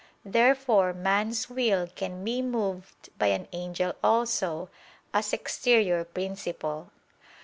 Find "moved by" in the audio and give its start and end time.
2.41-3.27